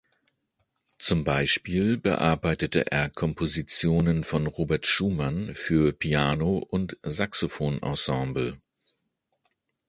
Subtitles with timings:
[0.97, 8.57] Zum Beispiel bearbeitete er Kompositionen von Robert Schumann für Piano und Saxophon-Ensemble.